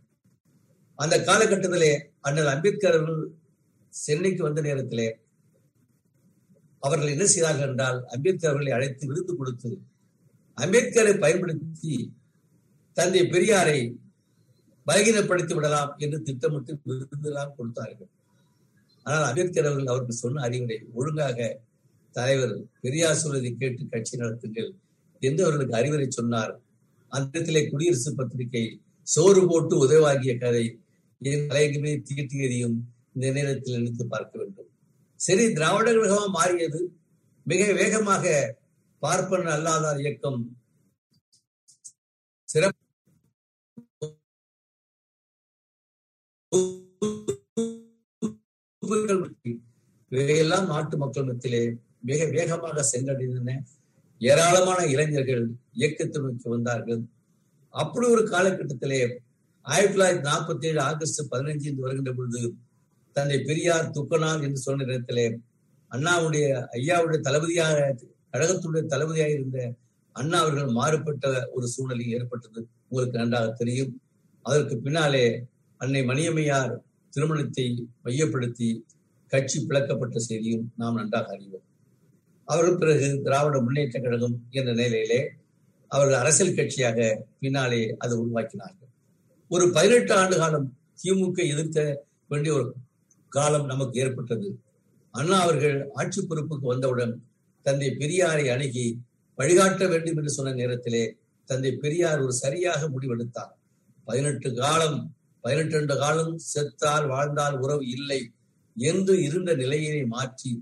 அந்த 0.98 1.16
காலகட்டத்திலே 1.18 1.92
அண்ணல் 2.20 2.46
அம்பேத்கர் 2.46 2.96
அவர்கள் 2.98 3.22
சென்னைக்கு 3.94 4.42
வந்த 4.42 4.60
நேரத்திலே 4.60 5.08
அவர்கள் 6.82 7.12
என்ன 7.14 7.24
செய்தார்கள் 7.24 7.68
என்றால் 7.68 7.98
அம்பேத்கர் 8.06 8.50
அவர்களை 8.50 8.72
அழைத்து 8.72 9.04
விருது 9.06 9.32
கொடுத்து 9.36 9.70
அம்பேத்கரை 10.58 11.14
பயன்படுத்தி 11.18 11.94
தந்தை 12.96 13.22
பெரியாரை 13.24 13.78
பலகீனப்படுத்தி 14.86 15.54
விடலாம் 15.54 15.90
என்று 16.04 16.18
திட்டமிட்டு 16.22 16.72
விருதுலாம் 16.88 17.54
கொடுத்தார்கள். 17.56 18.10
ஆனால் 19.06 19.26
அம்பேத்கர் 19.28 19.68
அவர்கள் 19.68 19.90
அவருக்கு 19.92 20.14
சொன்ன 20.14 20.42
அறிவுரை 20.42 20.78
ஒழுங்காக 20.94 21.38
தலைவர் 22.16 22.54
பெரியார் 22.80 23.20
சொல்வதை 23.22 23.50
கேட்டு 23.60 23.88
கட்சி 23.88 24.14
நடத்துங்கள் 24.16 24.70
என்று 25.22 25.42
அவர்களுக்கு 25.44 25.78
அறிவுரை 25.80 26.06
சொன்னார். 26.10 26.52
அந்த 27.12 27.30
இடத்திலே 27.32 27.62
குடியரசு 27.68 28.10
பத்திரிகை 28.14 28.64
சோறு 29.14 29.42
போட்டு 29.48 29.74
உதவாகிய 29.84 30.34
கதை 30.38 30.64
என் 31.22 31.48
தலையங்கமே 31.50 31.92
தீட்டி 32.08 32.36
இந்த 33.14 33.26
நேரத்தில் 33.36 33.76
நினைத்து 33.76 34.04
பார்க்க 34.06 34.38
வேண்டும். 34.38 34.68
சரி 35.20 35.44
திராவிட 35.56 35.88
கழகமா 35.92 36.26
மாறியது. 36.38 36.80
மிக 37.46 37.62
வேகமாக 37.72 38.24
பார்ப்பன 39.02 39.50
அல்லாதார் 39.56 40.00
இயக்கம் 40.00 40.40
சிறப்பு 42.48 42.81
இவையெல்லாம் 50.08 50.66
நாட்டு 50.66 50.96
மக்கள் 50.96 51.24
மத்தியிலே 51.24 51.76
மிக 52.00 52.24
வேகமாக 52.24 52.84
சென்றடைந்தன. 52.92 53.58
ஏராளமான 54.18 54.86
இளைஞர்கள் 54.86 55.50
இயக்கத்தை 55.72 56.22
நோக்கி 56.22 56.48
வந்தார்கள். 56.48 57.02
அப்படி 57.68 58.06
ஒரு 58.06 58.22
காலகட்டத்திலே 58.22 59.18
ஆயிரத்தி 59.62 59.96
தொள்ளாயிரத்தி 59.96 60.20
நாற்பத்தி 60.20 60.66
ஏழு 60.66 60.80
ஆகஸ்ட் 60.80 61.32
பதினைஞ்சு 61.32 61.62
என்று 61.62 61.82
வருகின்ற 61.82 62.12
பொழுது 62.12 62.54
தந்தை 63.12 63.38
பெரியார் 63.42 63.90
துக்கனார் 63.90 64.42
என்று 64.42 64.56
சொன்ன 64.56 64.84
நேரத்திலே 64.84 65.38
அண்ணாவுடைய 65.90 66.68
ஐயாவுடைய 66.72 67.20
தளபதியாக 67.20 67.96
கழகத்துடைய 68.32 68.86
தளபதியாக 68.86 69.30
இருந்த 69.30 69.74
அண்ணா 70.12 70.38
அவர்கள் 70.38 70.66
மாறுபட்ட 70.66 71.48
ஒரு 71.50 71.68
சூழ்நிலை 71.68 72.10
ஏற்பட்டது. 72.10 72.68
உங்களுக்கு 72.88 73.18
நன்றாக 73.18 73.52
தெரியும். 73.52 74.02
அதற்கு 74.42 74.78
பின்னாலே 74.78 75.46
அன்னை 75.82 76.00
மணியம்மையார் 76.02 76.72
திருமணத்தை 77.10 77.64
மையப்படுத்தி 78.04 78.68
கட்சி 79.32 79.58
பிளக்கப்பட்ட 79.68 80.16
செய்தியும் 80.16 80.66
நாம் 80.76 80.94
நன்றாக 80.94 81.32
அறிவோம். 81.34 81.64
அவர்கள் 82.48 82.76
பிறகு 82.76 83.06
திராவிட 83.22 83.60
முன்னேற்ற 83.60 84.00
கழகம் 84.00 84.36
என்ற 84.50 84.70
நிலையிலே 84.72 85.20
அவர்கள் 85.88 86.18
அரசியல் 86.20 86.54
கட்சியாக 86.54 86.98
பின்னாலே 87.40 87.80
அதை 87.98 88.14
உருவாக்கினார்கள். 88.18 88.90
ஒரு 89.48 89.64
பதினெட்டு 89.70 90.12
ஆண்டு 90.14 90.36
காலம் 90.36 90.68
திமுக 91.00 91.38
எதிர்த்த 91.54 92.06
வேண்டிய 92.28 92.52
ஒரு 92.54 92.66
காலம் 93.28 93.66
நமக்கு 93.66 94.00
ஏற்பட்டது. 94.00 94.48
அண்ணா 95.14 95.38
அவர்கள் 95.40 95.76
ஆட்சி 95.92 96.20
பொறுப்புக்கு 96.26 96.66
வந்தவுடன் 96.72 97.14
தந்தை 97.66 97.88
பெரியாரை 98.02 98.44
அணுகி 98.54 98.86
வழிகாட்ட 99.38 99.88
வேண்டும் 99.88 100.16
என்று 100.16 100.30
சொன்ன 100.30 100.52
நேரத்திலே 100.52 101.02
தந்தை 101.48 101.72
பெரியார் 101.76 102.22
ஒரு 102.22 102.32
சரியாக 102.32 102.90
முடிவெடுத்தார். 102.94 103.52
பதினெட்டு 104.04 104.48
காலம் 104.54 104.98
பதினெட்டு 105.44 105.76
ஆண்டு 105.78 105.94
காலம் 106.02 106.34
செத்தால் 106.52 107.06
வாழ்ந்தால் 107.12 107.56
உறவு 107.64 107.84
இல்லை 107.96 108.20
என்று 108.76 109.14
இருந்த 109.26 109.50
நிலையினை 109.62 110.02
மாற்றி 110.14 110.52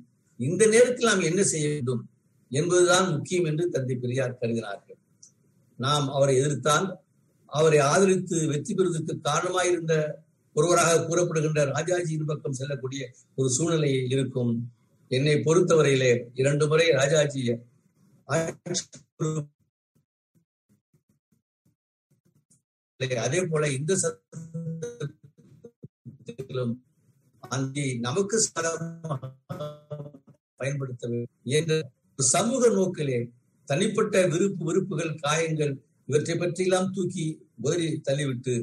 இந்த 0.41 0.63
நேரத்தில் 0.67 1.11
நாம் 1.11 1.29
என்ன 1.31 1.41
செய்ய 1.53 1.67
வேண்டும் 1.73 2.03
என்பதுதான் 2.51 3.09
முக்கியம் 3.15 3.47
என்று 3.51 3.65
தந்தை 3.75 3.97
பெரியார் 3.97 4.39
கருதினார்கள். 4.41 4.99
நாம் 5.79 6.07
அவரை 6.17 6.35
எதிர்த்தால் 6.41 6.87
அவரை 7.53 7.79
ஆதரித்து 7.91 8.37
வெற்றி 8.53 8.73
பெறுவதற்கு 8.75 9.15
காரணமாயிருந்த 9.29 9.95
ஒருவராக 10.57 11.03
கூறப்படுகின்ற 11.03 11.61
ராஜாஜியின் 11.75 12.29
பக்கம் 12.31 12.57
செல்லக்கூடிய 12.61 13.03
ஒரு 13.39 13.49
சூழ்நிலை 13.57 13.93
இருக்கும். 14.15 14.53
என்னை 15.11 15.37
பொறுத்தவரையிலே 15.47 16.11
இரண்டு 16.41 16.65
முறை 16.71 16.87
ராஜாஜி 17.01 17.43
அதே 23.01 23.41
போல 23.51 23.69
இந்த 23.79 23.93
அங்கே 27.43 27.85
நமக்கு 28.07 28.37
பயன்படுத்த 30.61 31.09
என்ற 31.59 31.73
சமூக 32.19 32.63
நோக்கிலே 32.69 33.19
தனிப்பட்ட 33.69 34.15
விருப்பு 34.33 34.63
விருப்புகள் 34.69 35.13
காயங்கள் 35.25 35.73
இவற்றை 36.09 36.35
பற்றியெல்லாம் 36.37 36.91
தூக்கி 36.97 37.25
உதறி 37.63 37.89
தள்ளிவிட்டு 38.09 38.55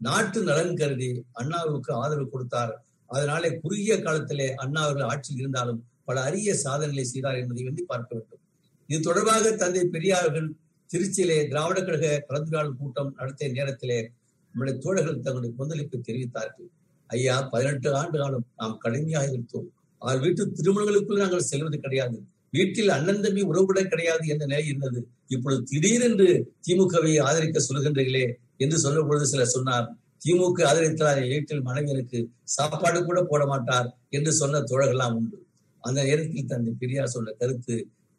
நாட்டு 0.00 0.38
நலன் 0.48 0.76
கருதி 0.80 1.10
அண்ணாவுக்கு 1.32 1.92
ஆதரவு 2.02 2.26
கொடுத்தார். 2.30 2.72
அதனாலே 3.10 3.50
குறுகிய 3.62 3.94
காலத்திலே 4.02 4.48
அண்ணா 4.62 4.80
அவர்கள் 4.84 5.08
ஆட்சியில் 5.10 5.42
இருந்தாலும் 5.42 5.80
பல 6.04 6.16
அரிய 6.28 6.54
சாதனைகளை 6.64 7.04
செய்தார் 7.04 7.40
என்பதை 7.40 7.64
வந்து 7.64 7.84
பார்க்க 7.84 8.10
வேண்டும். 8.16 8.42
இது 8.88 9.00
தொடர்பாக 9.00 9.52
தந்தை 9.62 9.84
பெரியார்கள் 9.94 10.48
திருச்சியிலே 10.92 11.48
திராவிட 11.48 11.82
கழக 11.82 12.24
கலந்துகால் 12.28 12.76
கூட்டம் 12.78 13.14
நடத்திய 13.16 13.50
நேரத்திலே 13.52 14.10
நம்முடைய 14.54 14.78
தோழர்கள் 14.78 15.20
தங்களுடைய 15.20 15.52
கொந்தளிப்பை 15.58 15.98
தெரிவித்தார்கள். 16.08 16.68
ஐயா 17.06 17.42
பதினெட்டு 17.42 17.94
ஆண்டு 17.94 18.18
காலம் 18.18 18.46
நாம் 18.56 18.78
கடுமையாக 18.78 19.26
இருந்தோம். 19.26 19.68
அவர் 19.98 20.18
வீட்டு 20.18 20.52
திருமணங்களுக்குள் 20.58 21.22
நாங்கள் 21.22 21.48
செல்வது 21.50 21.78
கிடையாது. 21.78 22.18
வீட்டில் 22.50 22.88
அண்ணன் 22.88 23.20
தம்பி 23.20 23.42
உறவுட 23.42 23.84
கிடையாது 23.88 24.26
என்ற 24.26 24.46
நிலை 24.46 24.66
இருந்தது. 24.66 25.00
இப்பொழுது 25.26 25.62
திடீரென்று 25.62 26.28
திமுகவை 26.68 27.12
ஆதரிக்க 27.20 27.62
சொல்கின்றீர்களே 27.68 28.24
என்று 28.56 28.78
சொல்லும் 28.78 29.06
பொழுது 29.06 29.26
சிலர் 29.26 29.54
சொன்னார் 29.56 29.88
திமுக 30.26 30.62
ஆதரித்தார் 30.70 31.20
வீட்டில் 31.26 31.62
மனைவி 31.62 32.28
சாப்பாடு 32.42 33.04
கூட 33.04 33.22
போட 33.22 33.46
மாட்டார் 33.46 33.88
என்று 34.08 34.32
சொன்ன 34.32 34.60
தோழர்கள்லாம் 34.60 35.16
உண்டு. 35.18 35.46
அந்த 35.80 36.04
நேரத்தில் 36.04 36.46
தந்தை 36.46 36.72
பெரியார் 36.78 37.14
சொன்ன 37.16 37.34
கருத்து 37.38 37.74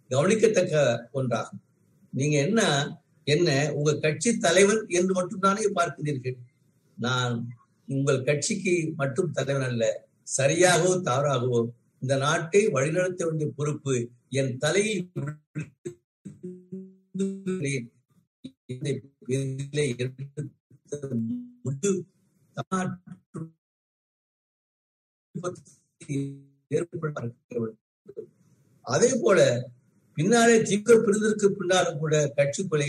கவனிக்கத்தக்க 0.09 0.75
ஒன்றாகும். 1.13 1.61
நீங்க 2.13 2.37
என்ன 2.39 2.61
என்ன 3.27 3.49
உங்க 3.73 3.91
கட்சி 3.97 4.37
தலைவன் 4.37 4.83
என்று 4.89 5.13
மட்டும்தானே 5.13 5.65
பார்க்கிறீர்கள்? 5.75 6.37
நான் 6.97 7.33
உங்கள் 7.87 8.23
கட்சிக்கு 8.23 8.73
மட்டும் 8.95 9.31
தலைவன் 9.31 9.63
அல்ல 9.63 9.83
சரியாகவோ 10.37 11.01
தவறாகவோ 11.01 11.59
இந்த 12.01 12.15
நாட்டை 12.17 12.61
வழிநடத்த 12.67 13.25
வேண்டிய 13.25 13.49
பொறுப்பு 13.55 13.95
என் 14.31 14.57
தலையில் 14.57 15.03
அதே 28.85 29.09
போல 29.21 29.39
பின்னாலே 30.17 30.53
திமுக 30.67 30.93
பிரிந்ததற்கு 31.05 31.47
பின்னாலும் 31.57 31.99
கூட 32.03 32.15
கட்சிக்குள்ளே 32.37 32.87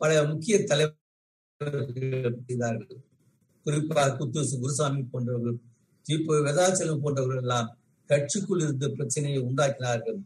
பல 0.00 0.10
முக்கிய 0.30 0.56
தலைவர்கள் 0.70 2.34
செய்தார்கள். 2.48 2.98
குறிப்பாக 3.66 4.10
குத்தூசு 4.18 4.54
குருசாமி 4.62 5.02
போன்றவர்கள் 5.12 5.58
தீப 6.06 6.36
வெதாச்சலம் 6.46 7.02
போன்றவர்கள் 7.04 7.42
எல்லாம் 7.44 7.68
கட்சிக்குள் 8.10 8.62
இருந்த 8.64 8.86
பிரச்சனையை 8.98 9.40
உண்டாக்கினார்கள். 9.48 10.18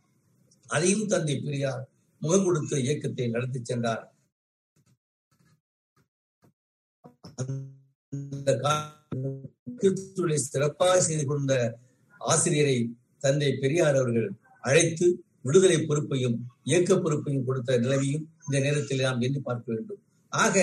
அதையும் 0.66 1.06
தந்தை 1.12 1.36
பெரியார் 1.46 1.84
முகம் 2.22 2.44
கொடுத்த 2.46 2.74
இயக்கத்தை 2.86 3.28
நடத்தி 3.36 3.60
சென்றார். 3.62 4.04
சிறப்பாக 10.50 11.00
செய்து 11.08 11.24
கொண்ட 11.26 11.52
ஆசிரியரை 12.20 12.76
தந்தை 13.24 13.50
பெரியார் 13.62 13.98
அவர்கள் 14.00 14.30
அழைத்து 14.68 15.06
விடுதலை 15.44 15.79
பொறுப்பையும் 15.83 16.37
இயக்க 16.64 16.90
பொறுப்பையும் 16.96 17.46
கொடுத்த 17.46 17.79
நிலைமையும் 17.79 18.24
இந்த 18.44 18.57
நேரத்தில் 18.61 19.05
நாம் 19.07 19.20
எண்ணி 19.20 19.40
பார்க்க 19.40 19.66
வேண்டும். 19.72 20.00
ஆக 20.33 20.57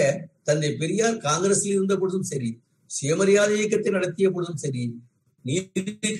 தந்தை 0.44 0.70
பெரியார் 0.76 1.18
காங்கிரஸில் 1.20 1.76
இருந்த 1.76 1.94
பொழுதும் 1.98 2.28
சரி 2.32 2.50
சுயமரியாதை 2.92 3.54
இயக்கத்தை 3.58 3.92
நடத்திய 3.92 4.28
பொழுதும் 4.30 4.62
சரி 4.64 4.84
நீதி 5.46 6.12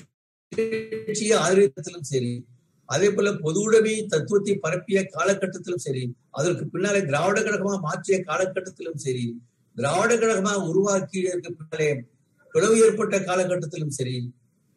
கட்சியை 0.52 1.36
ஆதரித்ததிலும் 1.38 2.08
சரி 2.10 2.32
அதே 2.88 3.08
போல 3.08 3.30
பொது 3.36 3.58
உடைமை 3.64 3.94
தத்துவத்தை 4.12 4.54
பரப்பிய 4.58 4.98
காலகட்டத்திலும் 5.14 5.82
சரி 5.86 6.02
அதற்கு 6.30 6.64
பின்னாலே 6.66 7.00
திராவிட 7.08 7.38
கழகமா 7.40 7.74
மாற்றிய 7.86 8.18
காலகட்டத்திலும் 8.28 9.00
சரி 9.04 9.24
திராவிட 9.76 10.12
கழகமா 10.16 10.52
உருவாக்கியதற்கு 10.68 11.50
பின்னாலே 11.58 11.90
பிளவு 12.54 12.76
ஏற்பட்ட 12.84 13.16
காலகட்டத்திலும் 13.28 13.96
சரி 13.98 14.16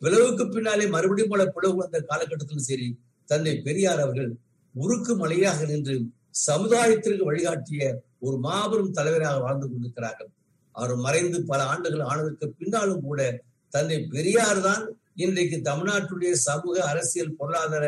பிளவுக்கு 0.02 0.46
பின்னாலே 0.48 0.86
மறுபடியும் 0.96 1.32
போல 1.32 1.46
பிளவு 1.56 1.76
வந்த 1.82 2.00
காலகட்டத்திலும் 2.10 2.67
சரி 2.70 2.89
தந்தை 3.30 3.54
பெரியார் 3.68 4.02
அவர்கள் 4.06 4.32
உருக்கு 4.76 5.14
மலையாக 5.22 5.60
நின்று 5.72 5.96
சமுதாயத்திற்கு 6.48 7.24
வழிகாட்டிய 7.30 7.82
ஒரு 8.26 8.38
மாபெரும் 8.46 8.96
தலைவராக 8.98 9.38
வாழ்ந்து 9.46 9.66
கொண்டிருக்கிறார்கள். 9.68 10.32
அவர் 10.76 10.94
மறைந்து 11.06 11.38
பல 11.52 11.62
ஆண்டுகள் 11.64 12.08
ஆனதற்கு 12.12 12.48
பின்னாலும் 12.60 13.04
கூட 13.08 13.22
தந்தை 13.74 13.98
பெரியார் 14.14 14.62
தான் 14.68 14.84
இன்றைக்கு 15.24 15.58
தமிழ்நாட்டுடைய 15.70 16.32
சமூக 16.48 16.76
அரசியல் 16.92 17.38
பொருளாதார 17.40 17.86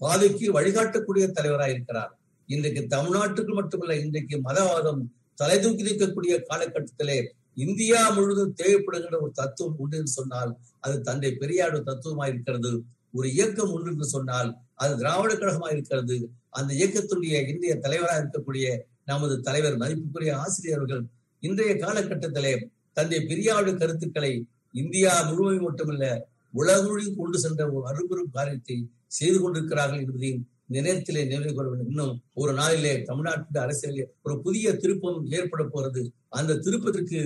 பாதைக்கு 0.00 0.46
வழிகாட்டக்கூடிய 0.56 1.24
தலைவராக 1.32 1.74
இருக்கிறார். 1.74 2.12
இன்றைக்கு 2.48 2.82
தமிழ்நாட்டுக்கு 2.94 3.52
மட்டுமல்ல 3.58 3.96
இன்றைக்கு 4.04 4.36
மதவாதம் 4.48 5.02
தலை 5.40 5.58
தூக்கி 5.58 5.86
நிற்கக்கூடிய 5.88 6.34
காலகட்டத்திலே 6.48 7.18
இந்தியா 7.64 8.00
முழுவதும் 8.16 8.56
தேவைப்படுகின்ற 8.60 9.16
ஒரு 9.24 9.32
தத்துவம் 9.40 9.78
உண்டு 9.82 9.96
என்று 9.98 10.12
சொன்னால் 10.18 10.52
அது 10.84 10.96
தந்தை 11.08 11.30
பெரியாரு 11.42 11.78
தத்துவமாக 11.90 12.30
இருக்கிறது. 12.32 12.72
ஒரு 13.14 13.26
இயக்கம் 13.34 13.72
ஒன்று 13.74 13.90
என்று 13.92 14.06
சொன்னால் 14.14 14.50
அது 14.82 14.92
திராவிட 15.00 15.32
கழகமாக 15.34 15.72
இருக்கிறது. 15.76 16.16
அந்த 16.58 16.70
இயக்கத்துடைய 16.80 17.34
இந்திய 17.52 17.72
தலைவராக 17.84 18.20
இருக்கக்கூடிய 18.22 18.66
நமது 19.10 19.34
தலைவர் 19.40 19.76
மதிப்புக்குரிய 19.82 20.32
ஆசிரியர்கள் 20.44 21.02
இன்றைய 21.42 21.72
காலகட்டத்திலே 21.74 22.54
தந்தை 22.96 23.18
பெரியாருடைய 23.30 23.74
கருத்துக்களை 23.78 24.32
இந்தியா 24.74 25.12
முழுவதும் 25.28 25.66
மட்டுமல்ல 25.68 26.06
உலகொழி 26.54 27.04
கொண்டு 27.18 27.38
சென்ற 27.38 27.62
ஒரு 27.72 27.84
அரும்பெரும் 27.90 28.34
காரியத்தை 28.36 28.76
செய்து 29.18 29.38
கொண்டிருக்கிறார்கள் 29.40 30.02
என்பதையும் 30.04 30.42
நினைத்திலே 30.74 31.22
நினைவு 31.30 31.52
கொள்ள 31.54 31.68
வேண்டும். 31.70 31.88
இன்னும் 31.88 32.12
ஒரு 32.34 32.52
நாளிலே 32.52 32.92
தமிழ்நாட்டு 33.08 33.58
அரசியலில் 33.60 34.10
ஒரு 34.22 34.34
புதிய 34.44 34.66
திருப்பம் 34.82 35.26
ஏற்பட 35.38 35.62
போறது 35.74 36.02
அந்த 36.38 36.58
திருப்பத்திற்கு 36.64 37.20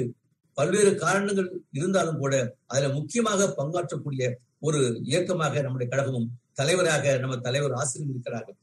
பல்வேறு 0.58 0.92
காரணங்கள் 0.94 1.48
இருந்தாலும் 1.70 2.18
கூட 2.18 2.34
அதுல 2.66 2.88
முக்கியமாக 2.94 3.48
பங்காற்றக்கூடிய 3.58 4.26
ஒரு 4.62 4.80
இயக்கமாக 5.10 5.62
நம்முடைய 5.64 5.88
கழகமும் 5.92 6.28
தலைவராக 6.60 7.04
நம்ம 7.22 7.38
தலைவர் 7.46 7.78
ஆசிரியர் 7.80 8.12
இருக்கிறார்கள். 8.14 8.58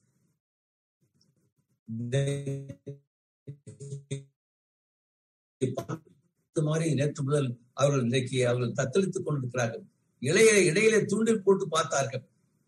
மாதிரி 6.56 6.88
நேற்று 7.00 7.22
முதல் 7.28 7.48
அவர்கள் 7.80 8.04
இன்றைக்கு 8.06 8.38
அவர்கள் 8.50 8.78
தத்தளித்துக் 8.80 9.26
கொண்டிருக்கிறார்கள். 9.26 9.84
இளைய 10.22 10.52
இடையில 10.70 10.96
தூண்டில் 11.12 11.44
போட்டு 11.46 11.66
பார்த்தார்கள். 11.76 12.24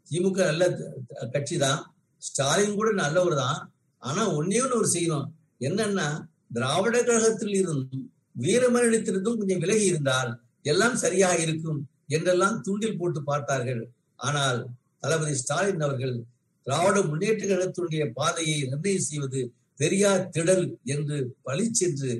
திமுக 0.10 0.40
நல்ல 0.50 0.64
கட்சி 1.34 1.56
தான் 1.66 1.82
ஸ்டாலின் 2.22 2.78
கூட 2.80 2.90
நல்லவர் 3.04 3.36
தான் 3.44 3.60
ஆனா 4.04 4.22
ஒன்னே 4.38 4.60
ஒன்று 4.64 4.80
ஒரு 4.82 4.90
செய்யணும். 4.96 5.28
என்னன்னா 5.68 6.08
திராவிட 6.56 6.96
கழகத்தில் 7.10 7.56
இருந்தும் 7.62 8.06
வீரமணித்திருந்தும் 8.44 9.38
கொஞ்சம் 9.40 9.62
விலகி 9.64 9.86
இருந்தால் 9.92 10.32
எல்லாம் 10.72 10.98
சரியாக 11.04 11.38
இருக்கும். 11.46 11.80
என்றெல்லாம் 12.10 12.58
தூண்டில் 12.66 13.00
போட்டு 13.02 13.20
பார்த்தார்கள். 13.32 13.84
ஆனால் 14.28 14.60
தளபதி 15.04 15.36
ஸ்டாலின் 15.42 15.84
அவர்கள் 15.88 16.16
திராவிட 16.68 17.00
முன்னேற்ற 17.10 17.44
கழகத்தினுடைய 17.46 18.04
பாதையை 18.20 18.58
நிர்ணயம் 18.72 19.08
செய்வது 19.10 19.42
பெரியார் 19.82 20.30
திடல் 20.36 20.66
என்று 20.94 21.18
பழி 21.48 21.66
சென்று 21.80 22.12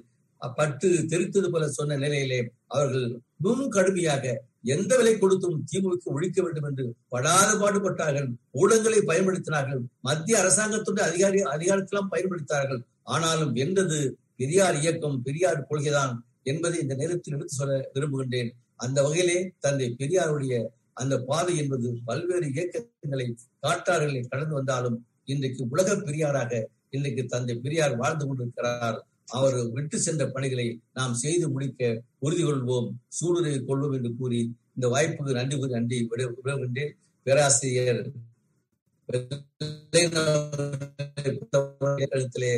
பட்டு 0.42 0.88
தெரித்தது 1.12 1.48
போல 1.54 1.68
சொன்ன 1.78 1.98
நிலையிலே 2.04 2.40
அவர்கள் 2.74 3.06
இன்னும் 3.40 3.72
கடுமையாக 3.76 4.26
எந்த 4.74 4.92
விலை 5.00 5.14
கொடுத்தும் 5.16 5.58
திமுக 5.72 6.14
ஒழிக்க 6.16 6.38
வேண்டும் 6.46 6.68
என்று 6.70 6.86
படாத 7.14 7.50
பாடுபட்டார்கள். 7.62 8.28
ஊடகங்களை 8.62 9.00
பயன்படுத்தினார்கள். 9.10 9.82
மத்திய 10.08 10.42
அரசாங்கத்துடைய 10.42 11.04
அதிகாரி 11.10 11.40
அதிகாரத்தெல்லாம் 11.56 12.12
பயன்படுத்தார்கள். 12.14 12.82
ஆனாலும் 13.14 13.52
வென்றது 13.58 14.00
பெரியார் 14.42 14.78
இயக்கம் 14.84 15.18
பெரியார் 15.28 15.68
கொள்கைதான் 15.70 16.14
என்பதை 16.52 16.78
இந்த 16.84 16.96
நேரத்தில் 17.02 17.36
எடுத்து 17.38 17.60
சொல்ல 17.60 17.78
விரும்புகின்றேன். 17.96 18.52
அந்த 18.80 18.98
வகையிலே 19.04 19.38
தந்தை 19.60 19.88
பெரியாருடைய 20.00 20.54
அந்த 21.02 21.16
பாதை 21.30 21.54
என்பது 21.58 21.88
பல்வேறு 22.06 22.48
இயக்கங்களை 22.54 23.26
காட்டார்களை 23.62 24.22
கடந்து 24.28 24.54
வந்தாலும் 24.54 24.98
இன்றைக்கு 25.26 25.62
உலக 25.70 25.96
பெரியாராக 26.08 26.52
இன்றைக்கு 26.96 27.24
தந்தை 27.26 27.56
பெரியார் 27.56 27.96
வாழ்ந்து 28.02 28.26
கொண்டிருக்கிறார். 28.28 28.98
அவர் 29.38 29.56
விட்டு 29.76 29.98
சென்ற 30.00 30.24
பணிகளை 30.28 30.66
நாம் 30.94 31.14
செய்து 31.14 31.46
முடிக்க 31.50 31.82
உறுதி 32.26 32.44
கொள்வோம் 32.44 32.90
சூழ்நிலை 33.18 33.60
கொள்வோம் 33.70 33.96
என்று 33.98 34.12
கூறி 34.16 34.42
இந்த 34.76 34.86
வாய்ப்புக்கு 34.94 35.38
நன்றி 35.40 35.56
கூறி 35.58 35.74
நன்றி 35.78 35.98
விடுகின்றேன் 36.10 36.94
பேராசிரியர் 37.26 38.02
கழுத்திலே 42.14 42.54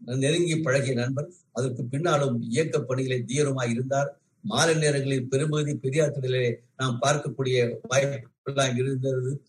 நெருங்கி 0.00 0.56
பழகிய 0.58 0.94
நண்பர் 0.94 1.28
அதற்கு 1.52 1.82
பின்னாலும் 1.92 2.36
இயக்க 2.50 2.76
பணிகளை 2.80 3.18
தீவிரமாக 3.22 3.72
இருந்தார். 3.74 4.10
மாலை 4.44 4.74
நேரங்களில் 4.74 5.28
பெரும்பகுதி 5.28 5.74
பெரியார் 5.74 6.14
திடலிலே 6.14 6.54
நாம் 6.76 6.98
பார்க்கக்கூடிய 7.02 7.56
வாய்ப்பெல்லாம் 7.90 8.76
இருந்தது. 8.76 9.42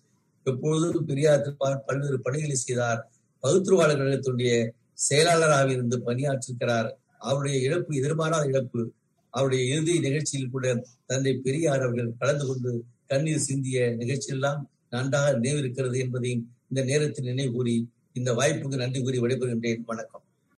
எப்பொழுதும் 0.44 1.06
பெரியார் 1.06 1.56
பல்வேறு 1.86 2.20
பணிகளை 2.20 2.56
செய்தார். 2.56 3.02
பகுத்துருவாளர் 3.44 4.00
கழகத்துடைய 4.00 4.70
செயலாளராக 4.94 5.72
இருந்து 5.72 5.98
பணியாற்றிருக்கிறார். 6.04 6.90
அவருடைய 7.18 7.58
இழப்பு 7.68 7.96
எதிர்பாராத 7.96 8.46
இழப்பு 8.46 8.94
அவருடைய 9.34 9.76
இறுதி 9.76 10.00
நிகழ்ச்சியில் 10.00 10.50
கூட 10.50 10.84
தந்தை 11.06 11.34
பெரியார் 11.38 11.82
அவர்கள் 11.82 12.18
கலந்து 12.20 12.46
கொண்டு 12.48 12.84
கண்ணீர் 13.08 13.46
சிந்திய 13.48 13.96
நிகழ்ச்சியெல்லாம் 14.00 14.62
நன்றாக 14.90 15.34
நினைவிருக்கிறது 15.40 15.98
என்பதையும் 15.98 16.44
இந்த 16.70 16.84
நேரத்தில் 16.84 17.26
நினைவு 17.26 17.52
கூறி 17.52 17.90
இந்த 18.14 18.34
வாய்ப்புக்கு 18.34 18.84
நன்றி 18.84 19.02
கூறி 19.02 19.20
விடைபெறுகின்றேன். 19.20 19.84
வணக்கம். 19.86 20.24